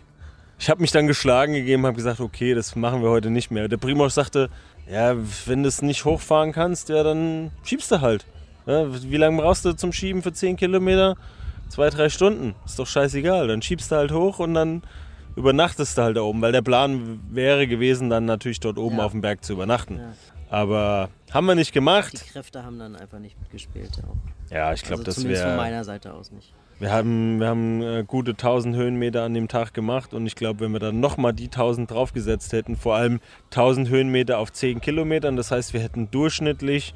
[0.57, 3.67] Ich habe mich dann geschlagen gegeben, habe gesagt, okay, das machen wir heute nicht mehr.
[3.67, 4.49] Der Primoz sagte,
[4.89, 8.25] ja, wenn du es nicht hochfahren kannst, ja, dann schiebst du halt.
[8.65, 11.17] Ja, wie lange brauchst du zum Schieben für 10 Kilometer?
[11.69, 12.55] Zwei, drei Stunden.
[12.65, 13.47] Ist doch scheißegal.
[13.47, 14.81] Dann schiebst du halt hoch und dann
[15.35, 16.41] übernachtest du halt da oben.
[16.41, 19.05] Weil der Plan wäre gewesen, dann natürlich dort oben Ja.
[19.05, 19.97] auf dem Berg zu übernachten.
[19.97, 20.13] Ja.
[20.49, 22.13] Aber haben wir nicht gemacht.
[22.25, 23.97] Die Kräfte haben dann einfach nicht mitgespielt.
[24.49, 24.55] Ja.
[24.57, 25.61] Ja, ich glaube, also das zumindest von wäre.
[25.61, 26.53] meiner Seite aus nicht.
[26.79, 30.59] Wir haben, wir haben äh, gute 1000 Höhenmeter an dem Tag gemacht und ich glaube,
[30.59, 35.37] wenn wir dann nochmal die 1000 draufgesetzt hätten, vor allem 1000 Höhenmeter auf 10 Kilometern,
[35.37, 36.93] das heißt, wir hätten durchschnittlich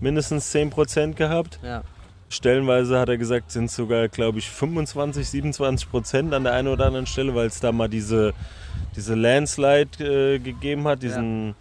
[0.00, 1.60] mindestens 10% gehabt.
[1.62, 1.82] Ja.
[2.28, 6.86] Stellenweise hat er gesagt, sind sogar, glaube ich, 25, 27 Prozent an der einen oder
[6.86, 8.34] anderen Stelle, weil es da mal diese,
[8.96, 11.54] diese Landslide äh, gegeben hat, diesen, ja.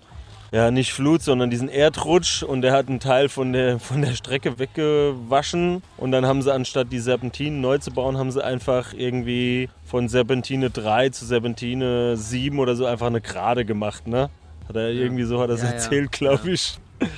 [0.72, 4.58] Nicht Flut, sondern diesen Erdrutsch und der hat einen Teil von der, von der Strecke
[4.60, 9.70] weggewaschen und dann haben sie anstatt die Serpentinen neu zu bauen, haben sie einfach irgendwie
[9.86, 14.30] von Serpentine 3 zu Serpentine 7 oder so einfach eine Gerade gemacht, ne?
[14.68, 15.70] Hat er irgendwie so hat er Ja, ja.
[15.72, 16.78] erzählt, glaube ich.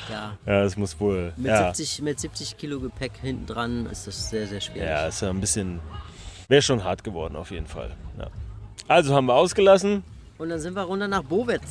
[0.09, 0.37] ja.
[0.45, 1.33] Ja, das muss wohl.
[1.37, 1.73] Mit, ja.
[1.73, 4.87] 70, mit 70 Kilo Gepäck hinten dran ist das sehr, sehr schwierig.
[4.87, 5.79] Ja, ist ja ein bisschen.
[6.47, 7.91] Wäre schon hart geworden, auf jeden Fall.
[8.19, 8.27] Ja.
[8.87, 10.03] Also haben wir ausgelassen.
[10.37, 11.61] Und dann sind wir runter nach Bovec.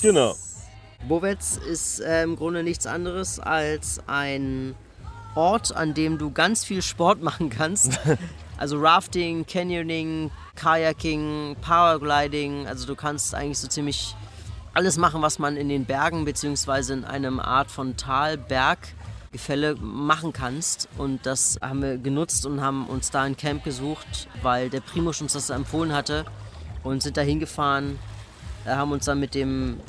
[0.00, 0.34] Genau.
[1.08, 1.38] Bovec
[1.68, 4.74] ist äh, im Grunde nichts anderes als ein
[5.34, 7.98] Ort, an dem du ganz viel Sport machen kannst.
[8.58, 12.68] Also Rafting, Canyoning, Kayaking, Powergliding.
[12.68, 14.14] Also du kannst eigentlich so ziemlich
[14.72, 16.92] alles machen, was man in den Bergen bzw.
[16.92, 18.78] in einem Art von Tal, Berg,
[19.32, 20.88] Gefälle machen kannst.
[20.96, 25.20] Und das haben wir genutzt und haben uns da ein Camp gesucht, weil der Primus
[25.20, 26.24] uns das empfohlen hatte
[26.84, 27.98] und sind da hingefahren.
[28.62, 29.80] Wir haben uns dann mit dem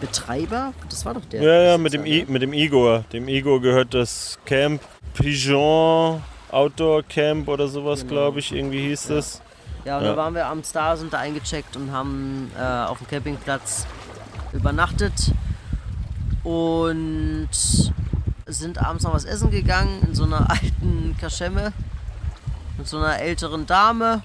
[0.00, 1.42] Betreiber, das war doch der.
[1.42, 2.26] Ja, ja, mit dem, I, ne?
[2.28, 3.04] mit dem Igor.
[3.12, 4.80] Dem Igor gehört das Camp
[5.14, 8.12] Pigeon Outdoor Camp oder sowas, Genau.
[8.12, 9.40] glaube ich, irgendwie hieß es.
[9.84, 10.08] Ja, und Ja.
[10.10, 13.86] dann waren wir abends da, sind da eingecheckt und haben äh, auf dem Campingplatz
[14.52, 15.12] übernachtet
[16.44, 17.48] und
[18.46, 21.72] sind abends noch was essen gegangen in so einer alten Kaschemme
[22.78, 24.22] mit so einer älteren Dame.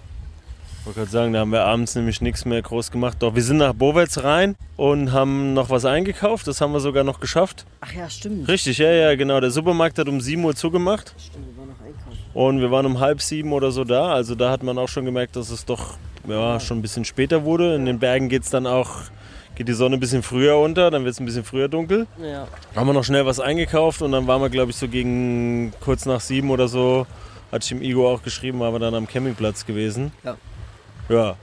[0.84, 3.16] Ich wollte gerade sagen, da haben wir abends nämlich nichts mehr groß gemacht.
[3.22, 6.46] Doch wir sind nach Bowetz rein und haben noch was eingekauft.
[6.46, 7.66] Das haben wir sogar noch geschafft.
[7.80, 8.50] Ach ja, stimmt.
[8.50, 9.40] Richtig, ja, ja, genau.
[9.40, 11.16] Der Supermarkt hat um 7 Uhr zugemacht.
[11.18, 12.20] Stimmt, wir waren noch einkaufen.
[12.34, 14.12] Und wir waren um halb sieben oder so da.
[14.12, 15.94] Also da hat man auch schon gemerkt, dass es doch
[16.28, 17.76] ja, schon ein bisschen später wurde.
[17.76, 19.04] In den Bergen geht's dann auch,
[19.56, 22.08] geht die Sonne ein bisschen früher unter, dann wird es ein bisschen früher dunkel.
[22.22, 22.46] Ja.
[22.76, 26.06] Haben wir noch schnell was eingekauft und dann waren wir, glaube ich, so gegen kurz
[26.06, 27.08] nach sieben oder so,
[27.54, 30.12] hatte ich dem Igor auch geschrieben, waren wir dann am Campingplatz gewesen.
[30.26, 30.36] Ja.
[31.10, 31.36] Ja.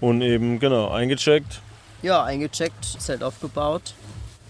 [0.00, 1.60] Und eben, genau, eingecheckt.
[2.02, 3.94] Ja, eingecheckt, Zelt aufgebaut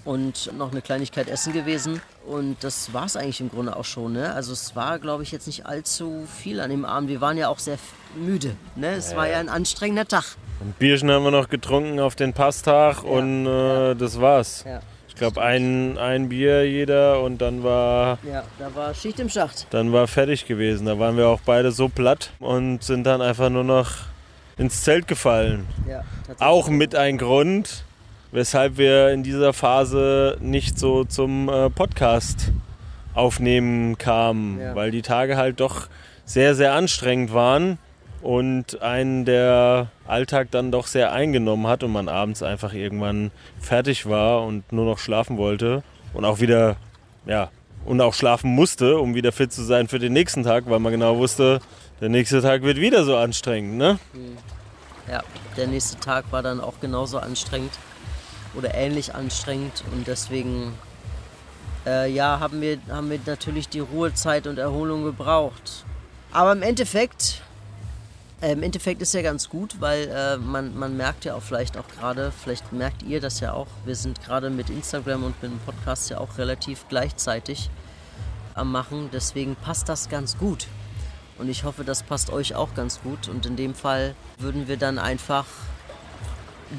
[0.05, 2.01] und noch eine Kleinigkeit essen gewesen.
[2.27, 4.14] Und das war es eigentlich im Grunde auch schon.
[4.14, 4.33] Ne?
[4.33, 7.09] Also es war, glaube ich, jetzt nicht allzu viel an dem Abend.
[7.09, 7.79] Wir waren ja auch sehr
[8.16, 8.57] müde.
[8.75, 8.95] Ne?
[8.95, 10.37] Es war ja ein anstrengender Tag.
[10.61, 14.64] Ein Bierchen haben wir noch getrunken auf den Passtag und äh, das war's.
[14.66, 14.81] Ja.
[15.09, 19.66] Ich glaube, ein, ein Bier jeder und dann war, ja, da war Schicht im Schacht.
[19.71, 20.87] dann war fertig gewesen.
[20.87, 23.90] Da waren wir auch beide so platt und sind dann einfach nur noch
[24.59, 25.66] ins Zelt gefallen.
[25.88, 26.03] Ja.
[26.38, 27.85] Auch mit ein Grund,
[28.33, 32.53] weshalb wir in dieser Phase nicht so zum äh, Podcast
[33.14, 34.75] aufnehmen kamen, Ja.
[34.75, 35.88] weil die Tage halt doch
[36.25, 37.79] sehr, sehr anstrengend waren
[38.23, 44.07] und einen der Alltag dann doch sehr eingenommen hat und man abends einfach irgendwann fertig
[44.09, 46.77] war und nur noch schlafen wollte und auch wieder,
[47.27, 47.51] ja,
[47.85, 50.92] und auch schlafen musste, um wieder fit zu sein für den nächsten Tag, weil man
[50.92, 51.61] genau wusste,
[52.00, 53.98] der nächste Tag wird wieder so anstrengend, ne?
[55.11, 55.22] Ja,
[55.56, 57.72] der nächste Tag war dann auch genauso anstrengend
[58.54, 60.72] oder ähnlich anstrengend und deswegen
[61.87, 65.85] äh, ja, haben wir, haben wir natürlich die Ruhezeit und Erholung gebraucht.
[66.32, 67.42] Aber im Endeffekt,
[68.42, 71.78] äh, im Endeffekt ist ja ganz gut, weil äh, man, man merkt ja auch vielleicht
[71.78, 75.52] auch gerade, vielleicht merkt ihr das ja auch, wir sind gerade mit Instagram und mit
[75.52, 77.70] dem Podcast ja auch relativ gleichzeitig
[78.54, 80.66] am Machen, deswegen passt das ganz gut.
[81.38, 83.29] Und ich hoffe, das passt euch auch ganz gut.
[83.29, 85.44] Und in dem Fall würden wir dann einfach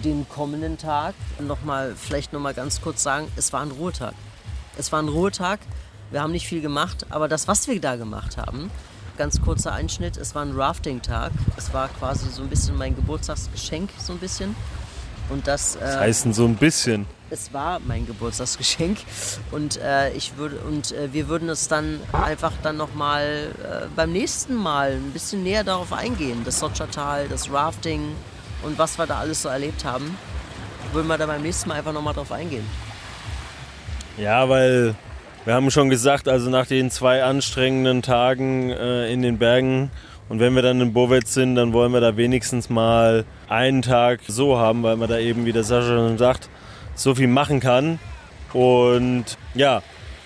[0.04, 4.14] den kommenden Tag nochmal, vielleicht nochmal ganz kurz sagen, es war ein Ruhetag.
[4.78, 5.60] Es war ein Ruhetag.
[6.12, 8.72] Wir haben nicht viel gemacht, aber das, was wir da gemacht haben,
[9.18, 11.32] ganz kurzer Einschnitt, es war ein Rafting-Tag.
[11.58, 14.56] Es war quasi so ein bisschen mein Geburtstagsgeschenk, so ein bisschen.
[15.30, 17.06] Und das, äh, Das heißt so ein bisschen.
[17.30, 18.98] Es war mein Geburtstagsgeschenk.
[19.52, 23.88] Und äh, ich würde und äh, wir würden es dann einfach dann noch mal äh,
[23.96, 28.16] beim nächsten Mal ein bisschen näher darauf eingehen, das Sotschertal, das Rafting
[28.64, 30.18] und was wir da alles so erlebt haben,
[30.94, 32.66] würden wir da beim nächsten Mal einfach noch mal drauf eingehen.
[34.18, 34.96] Ja, weil
[35.46, 39.92] wir haben schon gesagt, also nach den zwei anstrengenden Tagen äh, in den Bergen
[40.30, 44.20] und wenn wir dann in Bowetz sind, dann wollen wir da wenigstens mal einen Tag
[44.28, 46.50] so haben, weil man da eben, wie der Sascha schon sagt,
[46.98, 48.00] so viel machen kann.
[48.52, 49.82] Und ja,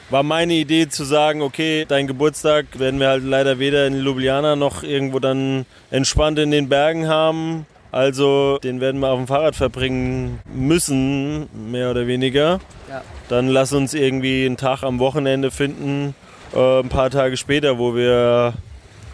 [0.10, 4.56] war meine Idee zu sagen, okay, dein Geburtstag werden wir halt leider weder in Ljubljana
[4.56, 7.66] noch irgendwo dann entspannt in den Bergen haben.
[7.92, 12.60] Also den werden wir auf dem Fahrrad verbringen müssen, mehr oder weniger.
[12.90, 13.02] Ja.
[13.28, 16.16] Dann lass uns irgendwie einen Tag am Wochenende finden,
[16.54, 18.54] äh, ein paar Tage später, wo wir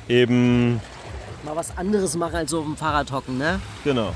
[0.07, 0.79] eben,
[1.43, 3.59] Mal was anderes machen als so auf dem Fahrrad hocken, ne?
[3.83, 4.13] genau,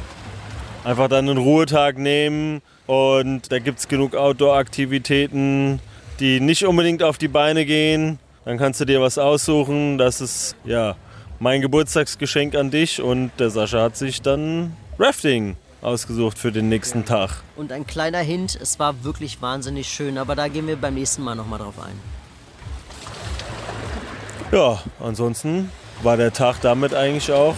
[0.84, 5.80] einfach dann einen Ruhetag nehmen und da gibt es genug Outdoor-Aktivitäten,
[6.20, 8.20] die nicht unbedingt auf die Beine gehen.
[8.44, 9.98] Dann kannst du dir was aussuchen.
[9.98, 10.98] Das ist ja
[11.40, 17.06] mein Geburtstagsgeschenk an dich und der Sascha hat sich dann Rafting ausgesucht für den nächsten
[17.06, 17.44] Tag.
[17.56, 21.24] Und ein kleiner Hint, es war wirklich wahnsinnig schön, aber da gehen wir beim nächsten
[21.24, 21.98] Mal noch mal drauf ein.
[24.52, 25.72] Ja, ansonsten
[26.04, 27.56] war der Tag damit eigentlich auch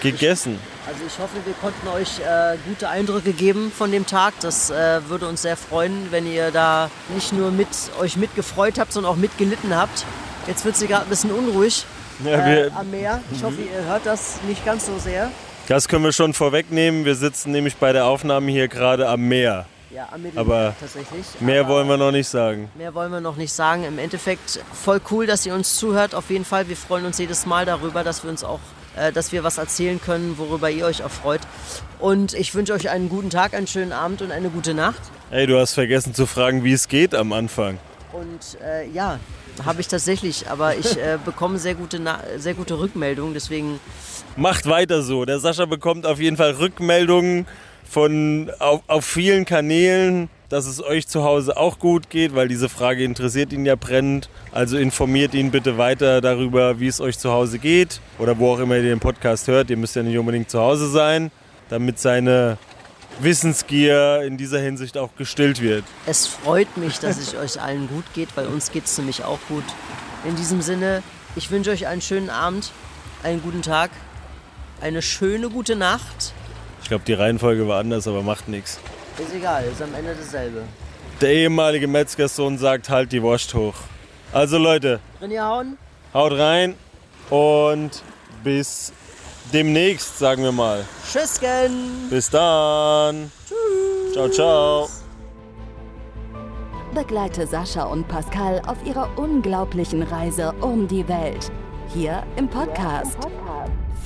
[0.00, 0.58] gegessen.
[0.86, 4.34] Also ich hoffe, wir konnten euch äh, gute Eindrücke geben von dem Tag.
[4.40, 7.68] Das äh, würde uns sehr freuen, wenn ihr da nicht nur mit
[8.00, 10.04] euch mitgefreut habt, sondern auch mitgelitten habt.
[10.46, 11.86] Jetzt wird sie gerade ein bisschen unruhig
[12.22, 13.22] Ja, äh, am Meer.
[13.32, 15.30] Ich hoffe, ihr hört das nicht ganz so sehr.
[15.68, 17.06] das können wir schon vorwegnehmen.
[17.06, 19.64] Wir sitzen nämlich bei der Aufnahme hier gerade am Meer.
[19.90, 21.24] Ja, am Mittelmeer Aber tatsächlich.
[21.40, 22.68] Mehr Aber wollen wir noch nicht sagen.
[22.74, 23.84] Mehr wollen wir noch nicht sagen.
[23.84, 26.14] Im Endeffekt voll cool, dass ihr uns zuhört.
[26.14, 26.68] Auf jeden Fall.
[26.68, 28.58] Wir freuen uns jedes Mal darüber, dass wir uns auch,
[29.12, 31.40] dass wir was erzählen können, worüber ihr euch auch freut.
[31.98, 35.00] Und ich wünsche euch einen guten Tag, einen schönen Abend und eine gute Nacht.
[35.30, 37.78] Ey, du hast vergessen zu fragen, wie es geht am Anfang.
[38.12, 39.18] Und äh, ja,
[39.64, 40.48] habe ich tatsächlich.
[40.48, 43.34] Aber ich äh, bekomme sehr gute, Na sehr gute Rückmeldungen.
[43.34, 43.80] Deswegen
[44.36, 45.24] Macht weiter so.
[45.24, 47.46] Der Sascha bekommt auf jeden Fall Rückmeldungen
[47.88, 52.68] von auf, auf vielen Kanälen, dass es euch zu Hause auch gut geht, weil diese
[52.68, 54.28] Frage interessiert ihn ja brennend.
[54.52, 58.58] Also informiert ihn bitte weiter darüber, wie es euch zu Hause geht oder wo auch
[58.58, 59.70] immer ihr den Podcast hört.
[59.70, 61.30] Ihr müsst ja nicht unbedingt zu Hause sein,
[61.68, 62.58] damit seine
[63.20, 65.84] Wissensgier in dieser Hinsicht auch gestillt wird.
[66.06, 69.38] es freut mich, dass es euch allen gut geht, weil uns geht es nämlich auch
[69.48, 69.64] gut.
[70.26, 71.02] In diesem Sinne,
[71.36, 72.72] ich wünsche euch einen schönen Abend,
[73.22, 73.90] einen guten Tag,
[74.80, 76.32] eine schöne gute Nacht.
[76.82, 78.80] Ich glaube, die Reihenfolge war anders, aber macht nichts.
[79.18, 80.62] Ist egal, ist am Ende dasselbe.
[81.20, 83.74] Der ehemalige Metzgersohn sagt, halt die Wurst hoch.
[84.32, 85.78] Also Leute, Drin hauen?
[86.12, 86.74] haut rein
[87.30, 87.90] und
[88.42, 88.92] bis
[89.52, 90.84] demnächst, sagen wir mal.
[91.10, 92.08] Tschüssken!
[92.10, 93.30] Bis dann.
[94.12, 94.88] Ciao, ciao.
[96.92, 101.50] Begleite Sascha und Pascal auf ihrer unglaublichen Reise um die Welt.
[101.92, 103.16] Hier im Podcast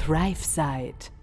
[0.05, 1.18] ThriveSide.